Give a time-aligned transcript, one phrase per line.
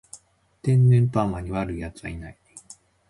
[0.63, 2.37] 天然パーマに悪い奴はいない